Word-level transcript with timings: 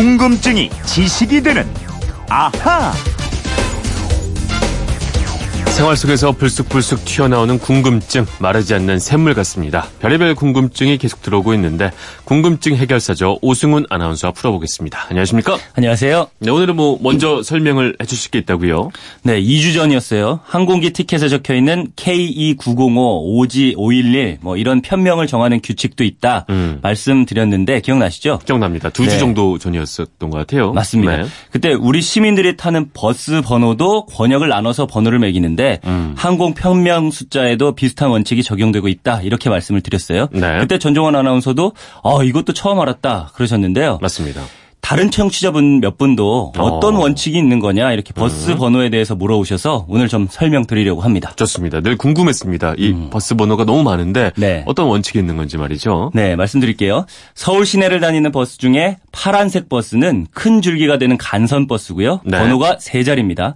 궁금증이 0.00 0.70
지식이 0.86 1.42
되는 1.42 1.68
아하. 2.30 2.90
생활 5.70 5.96
속에서 5.96 6.32
불쑥불쑥 6.32 7.04
튀어나오는 7.06 7.58
궁금증, 7.58 8.26
마르지 8.38 8.74
않는 8.74 8.98
샘물 8.98 9.32
같습니다. 9.34 9.86
별의별 10.00 10.34
궁금증이 10.34 10.98
계속 10.98 11.22
들어오고 11.22 11.54
있는데 11.54 11.90
궁금증 12.24 12.76
해결사죠. 12.76 13.38
오승훈 13.40 13.86
아나운서와 13.88 14.32
풀어보겠습니다. 14.32 15.06
안녕하십니까? 15.08 15.56
안녕하세요. 15.74 16.28
네, 16.40 16.50
오늘은 16.50 16.76
뭐 16.76 16.98
먼저 17.00 17.42
설명을 17.42 17.96
해 18.00 18.04
주실 18.04 18.30
게 18.30 18.40
있다고요? 18.40 18.90
네, 19.22 19.40
2주 19.40 19.72
전이었어요. 19.74 20.40
항공기 20.44 20.90
티켓에 20.92 21.28
적혀 21.28 21.54
있는 21.54 21.88
K2905, 21.96 22.58
5G 22.66 23.74
511, 23.78 24.38
뭐 24.42 24.58
이런 24.58 24.82
편명을 24.82 25.28
정하는 25.28 25.60
규칙도 25.62 26.04
있다 26.04 26.44
음. 26.50 26.80
말씀드렸는데 26.82 27.80
기억나시죠? 27.80 28.40
기억납니다. 28.44 28.90
두주 28.90 29.10
네. 29.12 29.18
정도 29.18 29.56
전이었었던 29.56 30.28
것 30.28 30.36
같아요. 30.36 30.72
맞습니다. 30.72 31.16
네. 31.16 31.26
그때 31.50 31.72
우리 31.72 32.02
시민들이 32.02 32.56
타는 32.56 32.90
버스 32.92 33.40
번호도 33.40 34.06
권역을 34.06 34.48
나눠서 34.48 34.86
번호를 34.86 35.20
매기는데 35.20 35.59
음. 35.84 36.14
항공 36.16 36.54
편명 36.54 37.10
숫자에도 37.10 37.74
비슷한 37.74 38.10
원칙이 38.10 38.42
적용되고 38.42 38.88
있다 38.88 39.22
이렇게 39.22 39.50
말씀을 39.50 39.80
드렸어요. 39.80 40.28
네. 40.32 40.58
그때 40.60 40.78
전종원 40.78 41.16
아나운서도 41.16 41.72
아 42.02 42.22
이것도 42.24 42.52
처음 42.52 42.80
알았다 42.80 43.32
그러셨는데요. 43.34 43.98
맞습니다. 44.00 44.42
다른 44.90 45.12
청취자분 45.12 45.78
몇 45.78 45.98
분도 45.98 46.52
어떤 46.58 46.96
어. 46.96 46.98
음. 46.98 47.02
원칙이 47.02 47.38
있는 47.38 47.60
거냐 47.60 47.92
이렇게 47.92 48.12
버스 48.12 48.56
번호에 48.56 48.90
대해서 48.90 49.14
물어오셔서 49.14 49.86
오늘 49.88 50.08
좀 50.08 50.26
설명드리려고 50.28 51.00
합니다. 51.00 51.32
좋습니다. 51.36 51.80
늘 51.80 51.96
궁금했습니다. 51.96 52.74
이 52.76 53.08
버스 53.08 53.36
번호가 53.36 53.64
너무 53.64 53.84
많은데 53.84 54.32
음. 54.36 54.40
네. 54.40 54.64
어떤 54.66 54.88
원칙이 54.88 55.20
있는 55.20 55.36
건지 55.36 55.58
말이죠. 55.58 56.10
네, 56.12 56.34
말씀드릴게요. 56.34 57.06
서울 57.36 57.66
시내를 57.66 58.00
다니는 58.00 58.32
버스 58.32 58.58
중에 58.58 58.96
파란색 59.12 59.68
버스는 59.68 60.26
큰 60.32 60.60
줄기가 60.60 60.98
되는 60.98 61.16
간선 61.16 61.68
버스고요. 61.68 62.22
네. 62.24 62.38
번호가 62.38 62.78
세 62.80 63.04
자리입니다. 63.04 63.54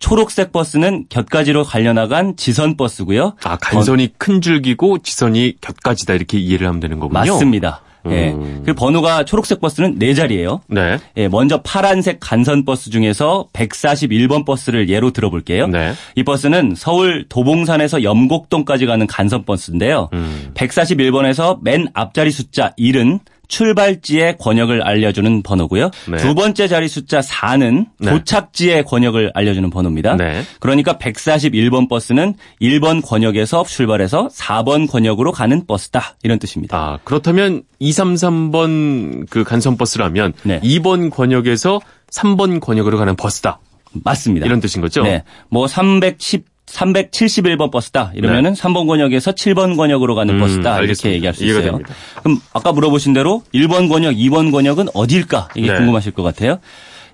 초록색 0.00 0.50
버스는 0.50 1.04
곁가지로 1.08 1.62
갈려나간 1.62 2.34
지선 2.36 2.76
버스고요. 2.76 3.34
아, 3.44 3.56
간선이 3.56 4.14
큰 4.18 4.40
줄기고 4.40 4.98
지선이 4.98 5.58
곁가지다 5.60 6.14
이렇게 6.14 6.38
이해를 6.38 6.66
하면 6.66 6.80
되는 6.80 6.98
거군요. 6.98 7.20
맞습니다. 7.20 7.82
예. 8.10 8.30
음. 8.30 8.62
그 8.64 8.74
번호가 8.74 9.24
초록색 9.24 9.60
버스는 9.60 9.98
네 9.98 10.14
자리예요. 10.14 10.60
네. 10.68 10.98
예, 11.16 11.28
먼저 11.28 11.60
파란색 11.62 12.18
간선 12.20 12.64
버스 12.64 12.90
중에서 12.90 13.48
141번 13.52 14.44
버스를 14.44 14.88
예로 14.88 15.10
들어볼게요. 15.10 15.66
네. 15.68 15.92
이 16.14 16.22
버스는 16.22 16.74
서울 16.76 17.24
도봉산에서 17.28 18.02
염곡동까지 18.02 18.86
가는 18.86 19.06
간선 19.06 19.44
버스인데요. 19.44 20.08
음. 20.12 20.50
141번에서 20.54 21.58
맨 21.62 21.88
앞자리 21.94 22.30
숫자 22.30 22.72
1은 22.78 23.20
출발지의 23.52 24.38
권역을 24.38 24.82
알려주는 24.82 25.42
번호고요. 25.42 25.90
네. 26.08 26.16
두 26.16 26.34
번째 26.34 26.68
자리 26.68 26.88
숫자 26.88 27.20
4는 27.20 27.86
네. 27.98 28.10
도착지의 28.10 28.84
권역을 28.84 29.32
알려주는 29.34 29.68
번호입니다. 29.68 30.16
네. 30.16 30.42
그러니까 30.58 30.94
141번 30.94 31.86
버스는 31.86 32.34
1번 32.62 33.06
권역에서 33.06 33.64
출발해서 33.64 34.28
4번 34.28 34.90
권역으로 34.90 35.32
가는 35.32 35.66
버스다. 35.66 36.16
이런 36.22 36.38
뜻입니다. 36.38 36.78
아, 36.78 36.98
그렇다면 37.04 37.62
233번 37.82 39.28
그 39.28 39.44
간선 39.44 39.76
버스라면 39.76 40.32
네. 40.44 40.58
2번 40.60 41.10
권역에서 41.10 41.78
3번 42.10 42.58
권역으로 42.58 42.96
가는 42.96 43.14
버스다. 43.16 43.60
맞습니다. 44.02 44.46
이런 44.46 44.60
뜻인 44.60 44.80
거죠? 44.80 45.02
네. 45.02 45.24
뭐 45.50 45.68
310, 45.68 46.46
371번 46.72 47.70
버스다. 47.70 48.12
이러면은 48.14 48.54
3번 48.54 48.86
권역에서 48.86 49.32
7번 49.32 49.76
권역으로 49.76 50.14
가는 50.14 50.34
음, 50.34 50.40
버스다. 50.40 50.74
알겠습니다. 50.74 51.08
이렇게 51.08 51.16
얘기할 51.16 51.34
수 51.34 51.44
있어요. 51.44 51.72
됩니다. 51.72 51.94
그럼 52.22 52.40
아까 52.52 52.72
물어보신 52.72 53.12
대로 53.12 53.42
1번 53.54 53.88
권역, 53.88 54.14
2번 54.14 54.50
권역은 54.50 54.88
어디일까? 54.94 55.48
이게 55.54 55.70
네. 55.70 55.76
궁금하실 55.76 56.12
것 56.12 56.22
같아요. 56.22 56.58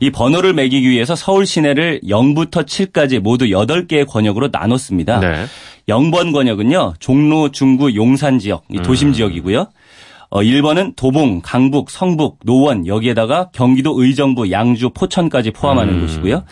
이 0.01 0.11
번호를 0.11 0.53
매기기 0.53 0.89
위해서 0.89 1.17
서울 1.17 1.45
시내를 1.45 2.01
0부터 2.05 2.65
7까지 2.65 3.19
모두 3.19 3.47
8개의 3.47 4.07
권역으로 4.07 4.49
나눴습니다. 4.53 5.19
네. 5.19 5.45
0번 5.89 6.33
권역은요. 6.33 6.95
종로, 7.01 7.51
중구, 7.51 7.97
용산 7.97 8.39
지역, 8.39 8.65
이 8.71 8.79
음. 8.79 8.83
도심 8.83 9.13
지역이고요. 9.13 9.67
어, 10.31 10.43
1번은 10.43 10.95
도봉, 10.95 11.41
강북, 11.43 11.91
성북, 11.91 12.41
노원 12.45 12.87
여기에다가 12.87 13.49
경기도 13.53 14.01
의정부, 14.01 14.51
양주, 14.51 14.91
포천까지 14.91 15.51
포함하는 15.51 15.95
음. 15.95 16.01
곳이고요. 16.03 16.45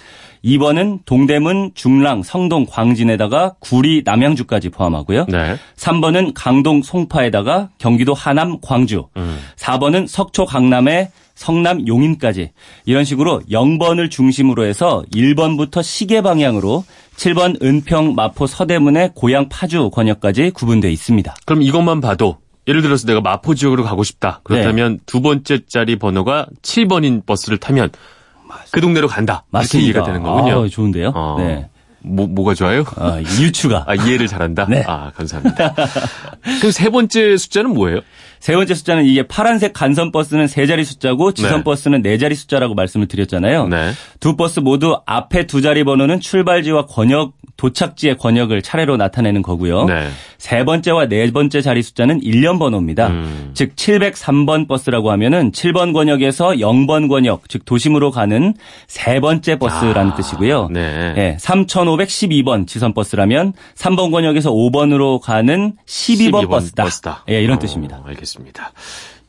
2번은 0.47 1.01
동대문, 1.05 1.73
중랑, 1.75 2.23
성동, 2.23 2.67
광진에다가 2.67 3.57
구리, 3.59 4.03
남양주까지 4.05 4.71
포함하고요. 4.71 5.27
네. 5.29 5.57
3번은 5.77 6.33
강동, 6.35 6.83
송파에다가 6.83 7.71
경기도 7.79 8.15
하남, 8.15 8.61
광주. 8.63 9.09
음. 9.17 9.39
4번은 9.57 10.07
석초, 10.07 10.47
강남에 10.47 11.11
성남, 11.35 11.87
용인까지. 11.87 12.53
이런 12.87 13.05
식으로 13.05 13.43
0번을 13.51 14.11
중심으로 14.11 14.65
해서 14.65 15.05
1번부터 15.13 15.83
시계 15.83 16.23
방향으로 16.23 16.85
7번 17.17 17.63
은평, 17.63 18.15
마포, 18.15 18.47
서대문의 18.47 19.11
고양, 19.15 19.49
파주 19.49 19.91
권역까지 19.91 20.51
구분되어 20.51 20.91
있습니다. 20.91 21.35
그럼 21.45 21.63
이것만 21.63 22.01
봐도 22.01 22.39
예를 22.69 22.83
들어서 22.83 23.07
내가 23.07 23.21
마포 23.21 23.55
지역으로 23.55 23.85
가고 23.85 24.03
싶다. 24.03 24.41
그렇다면 24.45 24.95
네. 24.95 25.03
두 25.07 25.21
번째 25.21 25.61
자리 25.69 25.97
번호가 25.97 26.47
7번인 26.63 27.25
버스를 27.27 27.59
타면 27.59 27.91
그 28.71 28.81
동네로 28.81 29.09
간다. 29.09 29.45
맞습니다. 29.51 29.85
이해가 29.85 30.05
되는 30.05 30.23
거군요. 30.23 30.65
아, 30.65 30.69
좋은데요? 30.69 31.13
어. 31.15 31.37
네. 31.39 31.69
뭐, 32.01 32.29
뭐가 32.29 32.55
좋아요? 32.55 32.85
아, 32.97 33.21
유추가. 33.41 33.85
아, 33.89 33.95
이해를 33.95 34.29
잘한다? 34.29 34.67
네. 34.69 34.85
아, 34.87 35.11
감사합니다. 35.17 35.75
그럼 36.61 36.71
세 36.71 36.89
번째 36.89 37.37
숫자는 37.37 37.75
뭐예요? 37.75 38.01
세 38.39 38.55
번째 38.55 38.75
숫자는 38.75 39.05
이게 39.07 39.27
파란색 39.27 39.73
간선 39.73 40.13
버스는 40.13 40.47
세 40.47 40.67
자리 40.67 40.85
숫자고 40.85 41.33
지선 41.33 41.59
네. 41.59 41.65
버스는 41.65 42.03
네 42.03 42.17
자리 42.19 42.37
숫자라고 42.37 42.75
말씀을 42.75 43.09
드렸잖아요. 43.09 43.67
네. 43.69 43.93
두 44.21 44.37
버스 44.37 44.61
모두 44.61 45.01
앞에 45.05 45.47
두 45.47 45.63
자리 45.63 45.83
번호는 45.83 46.21
출발지와 46.21 46.87
권역, 46.87 47.33
도착지의 47.57 48.19
권역을 48.19 48.63
차례로 48.63 48.97
나타내는 48.97 49.43
거고요. 49.43 49.85
네. 49.85 50.09
세 50.39 50.65
번째와 50.65 51.07
네 51.07 51.31
번째 51.31 51.61
자리 51.63 51.83
숫자는 51.83 52.21
일련번호입니다. 52.21 53.09
음. 53.09 53.51
즉 53.55 53.75
703번 53.77 54.69
버스라고 54.69 55.11
하면은 55.13 55.53
7번 55.53 55.93
권역에서 55.93 56.51
0번 56.51 57.09
권역, 57.09 57.49
즉 57.49 57.65
도심으로 57.65 58.11
가는 58.11 58.55
세 58.87 59.21
번째 59.21 59.59
버스라는 59.59 60.13
아, 60.13 60.15
뜻이고요. 60.15 60.69
네. 60.71 61.15
예, 61.17 61.37
3512번 61.41 62.67
지선 62.67 62.93
버스라면 62.93 63.55
3번 63.75 64.11
권역에서 64.11 64.53
5번으로 64.53 65.21
가는 65.21 65.73
12번, 65.87 66.31
12번 66.31 66.49
버스다. 66.51 66.85
버스다. 66.85 67.25
예, 67.31 67.43
이런 67.43 67.57
어, 67.57 67.61
뜻입니다. 67.61 68.03
알겠습니다. 68.05 68.73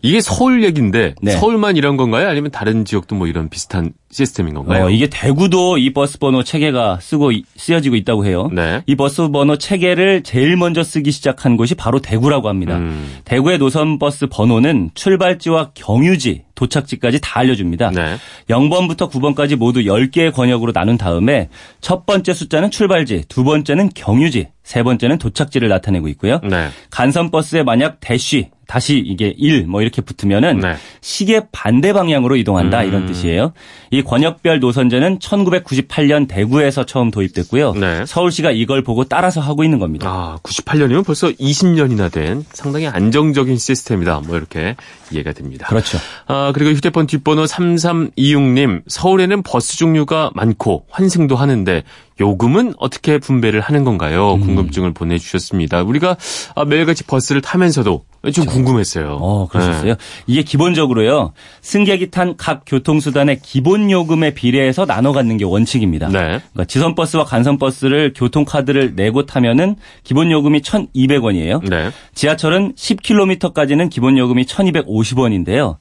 이게 0.03 0.21
서울 0.21 0.63
얘기인데 0.63 1.15
네. 1.21 1.31
서울만 1.31 1.75
이런 1.75 1.97
건가요? 1.97 2.29
아니면 2.29 2.51
다른 2.51 2.85
지역도 2.85 3.15
뭐 3.15 3.25
이런 3.27 3.49
비슷한 3.49 3.93
시스템인 4.11 4.53
건가요? 4.53 4.85
어, 4.85 4.89
이게 4.89 5.07
대구도 5.07 5.79
이 5.79 5.91
버스 5.91 6.19
번호 6.19 6.43
체계가 6.43 6.99
쓰고 7.01 7.31
이- 7.31 7.43
쓰여지고 7.55 7.95
있다고 7.95 8.25
해요. 8.25 8.49
네. 8.53 8.83
이 8.85 8.95
버스 8.95 9.27
번호 9.29 9.57
체계를 9.57 10.21
제일 10.23 10.55
먼저 10.55 10.83
쓰기 10.83 11.11
시작한 11.11 11.57
곳이 11.57 11.73
바로 11.75 11.99
대구라고 11.99 12.47
합니다. 12.47 12.77
음. 12.77 13.17
대구의 13.25 13.57
노선 13.57 13.97
버스 13.97 14.27
번호는 14.27 14.91
출발지와 14.93 15.71
경유지, 15.73 16.43
도착지까지 16.53 17.19
다 17.21 17.39
알려줍니다. 17.39 17.89
네. 17.91 18.17
0번부터 18.49 19.09
9번까지 19.11 19.55
모두 19.55 19.81
10개의 19.81 20.31
권역으로 20.31 20.73
나눈 20.73 20.97
다음에 20.97 21.49
첫 21.81 22.05
번째 22.05 22.33
숫자는 22.33 22.69
출발지, 22.71 23.23
두 23.27 23.43
번째는 23.43 23.89
경유지, 23.95 24.49
세 24.63 24.83
번째는 24.83 25.17
도착지를 25.17 25.69
나타내고 25.69 26.07
있고요. 26.09 26.39
네. 26.47 26.67
간선 26.91 27.31
버스에 27.31 27.63
만약 27.63 27.97
대쉬 27.99 28.49
다시 28.67 28.97
이게 28.97 29.33
1 29.37 29.65
뭐 29.67 29.81
이렇게 29.81 30.01
붙으면은 30.01 30.59
네. 30.59 30.75
시계 31.01 31.41
반대 31.51 31.93
방향으로 31.93 32.35
이동한다 32.35 32.81
음. 32.81 32.87
이런 32.87 33.05
뜻이에요. 33.05 33.53
이 33.91 34.01
권역별 34.01 34.59
노선제는 34.59 35.19
1998년 35.19 36.27
대구에서 36.27 36.85
처음 36.85 37.09
도입됐고요. 37.11 37.73
네. 37.73 38.05
서울시가 38.05 38.51
이걸 38.51 38.83
보고 38.83 39.03
따라서 39.05 39.41
하고 39.41 39.63
있는 39.63 39.79
겁니다. 39.79 40.09
아, 40.09 40.37
98년이면 40.43 41.05
벌써 41.05 41.29
20년이나 41.29 42.11
된 42.11 42.45
상당히 42.51 42.87
안정적인 42.87 43.57
시스템이다. 43.57 44.21
뭐 44.25 44.37
이렇게 44.37 44.75
이해가 45.11 45.31
됩니다. 45.33 45.67
그렇죠. 45.67 45.97
아, 46.27 46.51
그리고 46.53 46.71
휴대폰 46.71 47.07
뒷번호 47.07 47.45
3326님, 47.45 48.83
서울에는 48.87 49.43
버스 49.43 49.77
종류가 49.77 50.31
많고 50.35 50.85
환승도 50.89 51.35
하는데 51.35 51.83
요금은 52.19 52.73
어떻게 52.77 53.17
분배를 53.19 53.61
하는 53.61 53.83
건가요? 53.83 54.33
음. 54.33 54.41
궁금증을 54.41 54.93
보내주셨습니다. 54.93 55.83
우리가 55.83 56.17
아, 56.55 56.65
매일같이 56.65 57.03
버스를 57.03 57.41
타면서도 57.41 58.03
좀 58.31 58.45
궁금했어요. 58.45 59.17
어, 59.21 59.47
그러셨어요? 59.47 59.93
네. 59.93 59.99
이게 60.27 60.43
기본적으로요. 60.43 61.33
승객이 61.61 62.11
탄 62.11 62.27
각 62.37 62.63
교통수단의 62.65 63.39
기본 63.41 63.89
요금에 63.91 64.33
비례해서 64.33 64.85
나눠 64.85 65.11
갖는 65.11 65.37
게 65.37 65.45
원칙입니다. 65.45 66.07
네. 66.09 66.19
그러니까 66.19 66.65
지선 66.65 66.95
버스와 66.95 67.25
간선 67.25 67.57
버스를 67.57 68.13
교통카드를 68.15 68.93
내고 68.95 69.25
타면은 69.25 69.75
기본 70.03 70.31
요금이 70.31 70.61
1,200원이에요. 70.61 71.67
네. 71.69 71.89
지하철은 72.13 72.73
10km까지는 72.75 73.89
기본 73.89 74.17
요금이 74.17 74.45
1,250원인데요. 74.45 75.77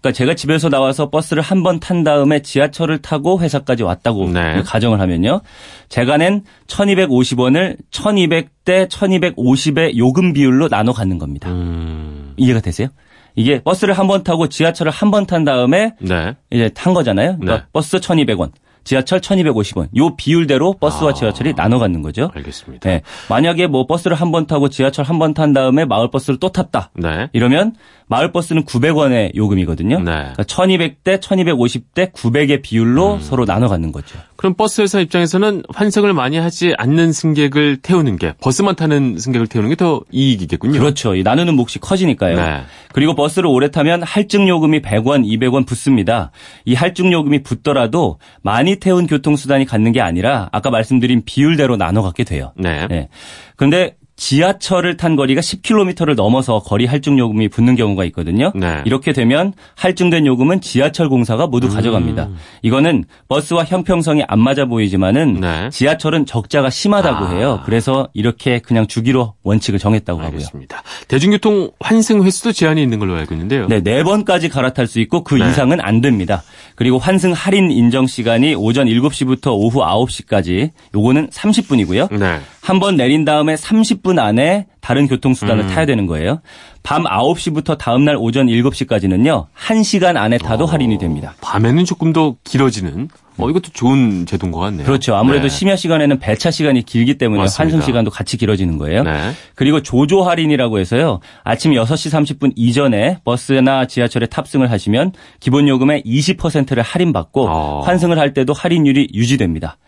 그러니까 0.00 0.12
제가 0.16 0.34
집에서 0.34 0.68
나와서 0.68 1.10
버스를 1.10 1.42
한 1.42 1.62
번 1.62 1.80
탄 1.80 2.04
다음에 2.04 2.40
지하철을 2.40 2.98
타고 2.98 3.40
회사까지 3.40 3.82
왔다고 3.82 4.28
네. 4.30 4.62
가정을 4.64 5.00
하면요. 5.00 5.40
제가 5.88 6.16
낸 6.18 6.44
1,250원을 6.68 7.76
1,200대 7.90 8.88
1,250의 8.88 9.96
요금 9.96 10.32
비율로 10.32 10.68
나눠 10.68 10.92
갖는 10.92 11.18
겁니다. 11.18 11.50
음, 11.50 12.34
이해가 12.36 12.60
되세요? 12.60 12.88
이게 13.34 13.60
버스를 13.62 13.94
한 13.94 14.06
번 14.08 14.24
타고 14.24 14.48
지하철을 14.48 14.90
한 14.92 15.10
번 15.10 15.26
탄 15.26 15.44
다음에 15.44 15.94
네. 16.00 16.34
이제 16.50 16.68
탄 16.74 16.94
거잖아요. 16.94 17.36
그러니까 17.38 17.56
네. 17.58 17.62
버스 17.72 17.98
1,200원, 17.98 18.50
지하철 18.88 19.20
1,250원. 19.20 19.88
요 19.98 20.16
비율대로 20.16 20.72
버스와 20.80 21.10
아. 21.10 21.12
지하철이 21.12 21.54
나눠 21.54 21.78
갖는 21.78 22.00
거죠. 22.00 22.30
알겠습니다. 22.34 22.88
네. 22.88 23.02
만약에 23.28 23.66
뭐 23.66 23.86
버스를 23.86 24.16
한 24.16 24.32
번 24.32 24.46
타고 24.46 24.70
지하철 24.70 25.04
한 25.04 25.18
번 25.18 25.34
탄 25.34 25.52
다음에 25.52 25.84
마을 25.84 26.10
버스를 26.10 26.38
또 26.40 26.48
탔다. 26.48 26.90
네. 26.94 27.28
이러면 27.34 27.74
마을 28.06 28.32
버스는 28.32 28.64
900원의 28.64 29.34
요금이거든요. 29.36 29.98
네. 29.98 30.04
그러니까 30.32 30.42
1200대 30.44 31.20
1250대 31.20 32.12
900의 32.12 32.62
비율로 32.62 33.14
음. 33.16 33.20
서로 33.20 33.44
나눠 33.44 33.68
갖는 33.68 33.92
거죠. 33.92 34.18
그럼 34.38 34.54
버스 34.54 34.80
회사 34.80 35.00
입장에서는 35.00 35.64
환승을 35.68 36.12
많이 36.12 36.38
하지 36.38 36.72
않는 36.78 37.12
승객을 37.12 37.78
태우는 37.78 38.18
게 38.18 38.34
버스만 38.40 38.76
타는 38.76 39.18
승객을 39.18 39.48
태우는 39.48 39.68
게 39.70 39.74
더 39.74 40.02
이익이겠군요. 40.10 40.78
그렇죠. 40.78 41.14
이 41.14 41.22
나누는 41.22 41.54
몫이 41.54 41.78
커지니까요. 41.78 42.36
네. 42.36 42.62
그리고 42.92 43.14
버스를 43.14 43.48
오래 43.48 43.70
타면 43.70 44.02
할증 44.02 44.48
요금이 44.48 44.80
100원, 44.80 45.24
200원 45.24 45.66
붙습니다. 45.66 46.30
이 46.64 46.74
할증 46.74 47.12
요금이 47.12 47.42
붙더라도 47.42 48.18
많이 48.42 48.76
태운 48.76 49.06
교통수단이 49.06 49.64
갖는 49.66 49.92
게 49.92 50.00
아니라 50.00 50.48
아까 50.52 50.70
말씀드린 50.70 51.22
비율대로 51.24 51.76
나눠 51.76 52.02
갖게 52.02 52.24
돼요. 52.24 52.52
네. 52.56 52.86
네. 52.88 53.08
그런데 53.56 53.96
지하철을 54.18 54.96
탄 54.96 55.16
거리가 55.16 55.40
10km를 55.40 56.14
넘어서 56.16 56.58
거리 56.58 56.86
할증 56.86 57.18
요금이 57.18 57.48
붙는 57.48 57.76
경우가 57.76 58.04
있거든요. 58.06 58.52
네. 58.54 58.82
이렇게 58.84 59.12
되면 59.12 59.54
할증된 59.76 60.26
요금은 60.26 60.60
지하철 60.60 61.08
공사가 61.08 61.46
모두 61.46 61.68
가져갑니다. 61.68 62.28
이거는 62.62 63.04
버스와 63.28 63.64
형평성이 63.64 64.24
안 64.26 64.40
맞아 64.40 64.66
보이지만은 64.66 65.40
네. 65.40 65.70
지하철은 65.70 66.26
적자가 66.26 66.68
심하다고 66.68 67.24
아. 67.24 67.30
해요. 67.30 67.62
그래서 67.64 68.08
이렇게 68.12 68.58
그냥 68.58 68.88
주기로 68.88 69.34
원칙을 69.44 69.78
정했다고 69.78 70.18
하고요. 70.18 70.32
알겠습니다. 70.32 70.82
대중교통 71.06 71.70
환승 71.78 72.24
횟수도 72.24 72.52
제한이 72.52 72.82
있는 72.82 72.98
걸로 72.98 73.14
알고 73.14 73.34
있는데요. 73.34 73.68
네, 73.68 73.80
네 73.80 74.02
번까지 74.02 74.48
갈아탈 74.48 74.88
수 74.88 74.98
있고 75.00 75.22
그 75.22 75.36
네. 75.36 75.48
이상은 75.48 75.80
안 75.80 76.00
됩니다. 76.00 76.42
그리고 76.74 76.98
환승 76.98 77.32
할인 77.32 77.70
인정 77.70 78.08
시간이 78.08 78.56
오전 78.56 78.88
7시부터 78.88 79.52
오후 79.52 79.80
9시까지 79.80 80.70
요거는 80.94 81.28
30분이고요. 81.28 82.18
네. 82.18 82.40
한 82.68 82.80
번 82.80 82.96
내린 82.96 83.24
다음에 83.24 83.54
30분 83.54 84.18
안에 84.18 84.66
다른 84.82 85.08
교통수단을 85.08 85.64
음. 85.64 85.68
타야 85.68 85.86
되는 85.86 86.06
거예요. 86.06 86.42
밤 86.82 87.04
9시부터 87.04 87.78
다음날 87.78 88.16
오전 88.18 88.46
7시까지는요. 88.46 89.46
1시간 89.56 90.16
안에 90.18 90.36
타도 90.36 90.66
할인이 90.66 90.98
됩니다. 90.98 91.34
밤에는 91.40 91.86
조금 91.86 92.12
더 92.12 92.36
길어지는 92.44 93.08
어 93.38 93.48
이것도 93.48 93.70
좋은 93.72 94.26
제도인 94.26 94.52
것 94.52 94.58
같네요. 94.58 94.84
그렇죠. 94.84 95.14
아무래도 95.14 95.44
네. 95.44 95.48
심야 95.48 95.76
시간에는 95.76 96.18
배차 96.18 96.50
시간이 96.50 96.82
길기 96.82 97.16
때문에 97.16 97.42
맞습니다. 97.42 97.62
환승 97.62 97.86
시간도 97.86 98.10
같이 98.10 98.36
길어지는 98.36 98.76
거예요. 98.76 99.02
네. 99.04 99.30
그리고 99.54 99.82
조조 99.82 100.24
할인이라고 100.24 100.78
해서요. 100.78 101.20
아침 101.44 101.72
6시 101.72 102.38
30분 102.38 102.52
이전에 102.56 103.18
버스나 103.24 103.86
지하철에 103.86 104.26
탑승을 104.26 104.70
하시면 104.70 105.12
기본 105.40 105.68
요금의 105.68 106.02
20%를 106.04 106.82
할인받고 106.82 107.46
어. 107.48 107.80
환승을 107.80 108.18
할 108.18 108.34
때도 108.34 108.52
할인율이 108.52 109.08
유지됩니다. 109.14 109.78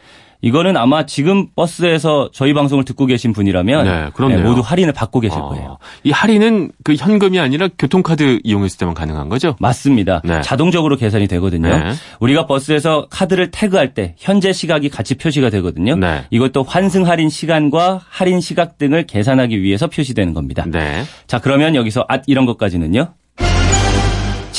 이거는 0.43 0.77
아마 0.77 1.07
지금 1.07 1.49
버스에서 1.55 2.31
저희 2.33 2.55
방송을 2.55 2.85
듣고 2.85 3.07
계신 3.07 3.33
분이라면 3.33 3.85
네, 3.85 4.11
그렇네요. 4.15 4.43
모두 4.43 4.61
할인을 4.61 4.93
받고 4.93 5.21
계실 5.21 5.39
어, 5.39 5.49
거예요. 5.49 5.79
이 6.05 6.11
할인은 6.11 6.73
그 6.85 6.95
현금이 6.95 7.39
아니라 7.39 7.69
교통카드 7.79 8.41
이용했을 8.45 8.79
때만 8.79 8.95
가능한 8.95 9.29
거죠? 9.29 9.57
맞습니다. 9.61 10.23
네. 10.25 10.41
자동적으로 10.43 10.97
계산이 10.97 11.27
되거든요. 11.29 11.69
네. 11.69 11.93
우리가 12.21 12.47
버스에서 12.47 13.07
카드를 13.11 13.51
태그할 13.51 13.95
때 13.95 14.15
현재 14.19 14.53
시각이 14.53 14.89
같이 14.89 15.15
표시가 15.15 15.51
되거든요. 15.51 15.97
네. 15.97 16.25
이것도 16.31 16.63
환승 16.63 17.07
할인 17.07 17.29
시간과 17.29 18.01
할인 18.09 18.41
시각 18.41 18.79
등을 18.79 19.07
계산하기 19.07 19.63
위해서 19.63 19.89
표시되는 19.89 20.35
겁니다. 20.35 20.65
네. 20.67 21.05
자, 21.27 21.39
그러면 21.39 21.75
여기서 21.75 22.05
앗 22.09 22.23
이런 22.27 22.47
것까지는요. 22.47 23.15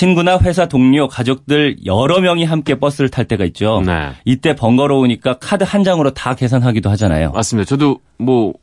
친구나 0.02 0.40
회사 0.40 0.68
동료, 0.68 1.08
가족들 1.08 1.86
여러 1.86 2.22
명이 2.22 2.44
함께 2.44 2.80
버스를 2.80 3.10
탈 3.10 3.26
때가 3.26 3.46
있죠. 3.46 3.84
네. 3.86 4.10
이때 4.26 4.56
번거로우니까 4.56 5.36
카드 5.40 5.64
한 5.64 5.84
장으로 5.84 6.10
다 6.16 6.34
계산하기도 6.34 6.90
하잖아요. 6.90 7.30
맞습니다. 7.34 7.68
저도 7.70 8.00
뭐 8.18 8.54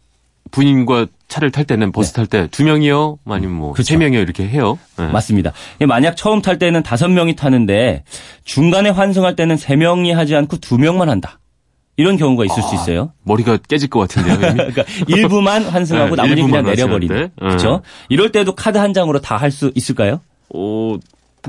부인과 0.51 1.07
차를 1.29 1.53
탈 1.53 1.65
때는 1.65 1.93
버스 1.93 2.13
탈때 2.13 2.49
두 2.51 2.65
명이요, 2.65 3.21
아니면 3.25 3.55
뭐 3.55 3.73
그렇죠. 3.73 3.87
세 3.87 3.97
명이요 3.97 4.21
이렇게 4.21 4.49
해요. 4.49 4.81
네. 4.99 5.07
맞습니다. 5.07 5.53
만약 5.87 6.17
처음 6.17 6.43
탈 6.43 6.59
때는 6.59 6.83
다섯 6.83 7.07
명이 7.07 7.37
타는데 7.37 8.03
중간에 8.45 8.91
환승할 8.91 9.37
때는 9.37 9.57
세 9.57 9.77
명이 9.77 10.11
하지 10.11 10.35
않고 10.35 10.57
두 10.57 10.77
명만 10.77 11.09
한다. 11.09 11.39
이런 11.97 12.17
경우가 12.17 12.47
있을 12.47 12.61
수 12.65 12.75
있어요. 12.75 13.13
머리가 13.23 13.59
깨질 13.69 13.89
것 13.89 14.01
같은데요. 14.01 14.39
그러니까 14.57 14.83
일부만 15.07 15.63
환승하고 15.67 16.17
네, 16.17 16.23
나머지 16.23 16.41
일부만 16.41 16.65
그냥 16.65 16.75
내려버리는. 16.77 17.17
네. 17.17 17.31
그렇죠? 17.39 17.83
이럴 18.09 18.33
때도 18.33 18.57
카드 18.57 18.77
한 18.79 18.93
장으로 18.93 19.21
다 19.21 19.37
할 19.37 19.53
수 19.53 19.71
있을까요? 19.77 20.21
어, 20.53 20.97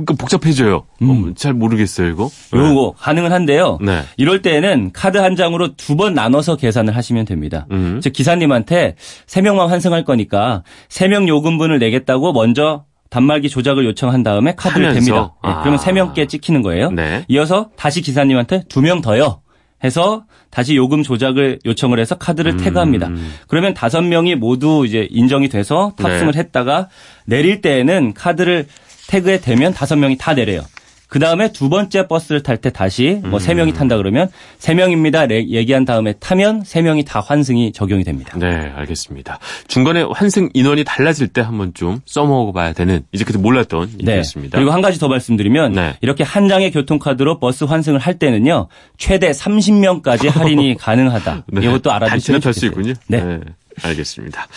그러니까 0.05 0.13
복잡해져요. 0.15 0.75
어, 1.01 1.25
잘 1.35 1.53
모르겠어요 1.53 2.07
이거. 2.09 2.29
네. 2.51 2.59
음. 2.59 2.69
요거 2.71 2.93
가능은 2.97 3.31
한데요. 3.31 3.77
네. 3.81 4.01
이럴 4.17 4.41
때는 4.41 4.91
카드 4.93 5.17
한 5.17 5.35
장으로 5.35 5.75
두 5.75 5.95
번 5.95 6.13
나눠서 6.13 6.55
계산을 6.55 6.95
하시면 6.95 7.25
됩니다. 7.25 7.67
음. 7.71 7.99
즉 8.01 8.13
기사님한테 8.13 8.95
세 9.27 9.41
명만 9.41 9.69
환승할 9.69 10.03
거니까 10.05 10.63
세 10.87 11.07
명 11.07 11.27
요금분을 11.27 11.79
내겠다고 11.79 12.31
먼저 12.33 12.85
단말기 13.09 13.49
조작을 13.49 13.85
요청한 13.85 14.21
다음에 14.23 14.53
카드를 14.55 14.87
하면서? 14.89 15.11
댑니다. 15.11 15.47
네, 15.47 15.49
아. 15.53 15.59
그러면 15.61 15.79
세 15.79 15.91
명께 15.91 16.27
찍히는 16.27 16.61
거예요. 16.61 16.91
네. 16.91 17.25
이어서 17.27 17.69
다시 17.75 18.01
기사님한테 18.01 18.63
두 18.69 18.81
명 18.81 19.01
더요. 19.01 19.41
해서 19.83 20.25
다시 20.51 20.75
요금 20.75 21.03
조작을 21.03 21.59
요청을 21.65 21.99
해서 21.99 22.15
카드를 22.15 22.51
음. 22.53 22.57
태그합니다. 22.57 23.09
그러면 23.47 23.73
다섯 23.73 24.01
명이 24.01 24.35
모두 24.35 24.83
이제 24.85 25.07
인정이 25.09 25.47
돼서 25.47 25.93
탑승을 25.97 26.33
네. 26.33 26.39
했다가 26.39 26.89
내릴 27.25 27.61
때에는 27.61 28.13
카드를 28.13 28.67
태그에 29.09 29.41
대면 29.41 29.73
다섯 29.73 29.95
명이 29.95 30.17
다 30.17 30.33
내려요. 30.35 30.61
그 31.07 31.17
다음에 31.17 31.51
두 31.51 31.69
번째 31.69 32.07
버스를 32.07 32.43
탈 32.43 32.57
때 32.57 32.69
다시 32.69 33.19
뭐 33.23 33.39
세 33.39 33.55
명이 33.55 33.73
탄다 33.73 33.97
그러면 33.97 34.29
세 34.59 34.75
명입니다. 34.75 35.25
레- 35.25 35.49
얘기한 35.49 35.83
다음에 35.83 36.13
타면 36.13 36.63
세 36.63 36.83
명이 36.83 37.03
다 37.03 37.19
환승이 37.19 37.71
적용이 37.71 38.03
됩니다. 38.03 38.37
네, 38.37 38.71
알겠습니다. 38.75 39.39
중간에 39.67 40.03
환승 40.03 40.49
인원이 40.53 40.83
달라질 40.83 41.27
때 41.27 41.41
한번 41.41 41.73
좀 41.73 42.01
써먹어봐야 42.05 42.73
되는 42.73 43.01
이제 43.11 43.23
그때 43.23 43.39
몰랐던 43.39 43.89
네. 44.03 44.11
얘기였습니다. 44.11 44.59
그리고 44.59 44.69
한 44.71 44.83
가지 44.83 44.99
더 44.99 45.07
말씀드리면 45.07 45.71
네. 45.73 45.95
이렇게 46.01 46.23
한 46.23 46.47
장의 46.47 46.69
교통카드로 46.71 47.39
버스 47.39 47.63
환승을 47.63 47.97
할 47.99 48.19
때는요 48.19 48.67
최대 48.99 49.31
30명까지 49.31 50.29
할인이 50.31 50.75
가능하다. 50.77 51.45
네, 51.47 51.65
이것도 51.65 51.91
알아두시면 51.91 52.41
좋겠어요. 52.41 52.69
있군요. 52.69 52.93
네. 53.07 53.39
알겠습니다. 53.81 54.47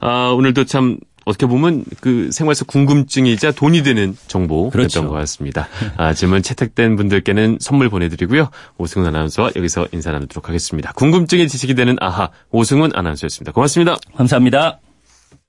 아, 0.00 0.32
오늘도 0.34 0.64
참 0.64 0.96
어떻게 1.24 1.46
보면 1.46 1.84
그 2.00 2.30
생활 2.32 2.54
속 2.54 2.66
궁금증이자 2.66 3.52
돈이 3.52 3.82
되는 3.82 4.16
정보였던 4.26 4.70
그렇죠. 4.70 5.08
것 5.08 5.10
같습니다. 5.10 5.68
아, 5.96 6.14
질문 6.14 6.42
채택된 6.42 6.96
분들께는 6.96 7.58
선물 7.60 7.88
보내드리고요. 7.88 8.50
오승훈 8.78 9.08
아나운서와 9.08 9.52
여기서 9.56 9.88
인사 9.92 10.10
나누도록 10.10 10.48
하겠습니다. 10.48 10.92
궁금증이 10.92 11.48
지식이 11.48 11.74
되는 11.74 11.96
아하 12.00 12.30
오승훈 12.50 12.90
아나운서였습니다. 12.94 13.52
고맙습니다. 13.52 13.96
감사합니다. 14.16 14.89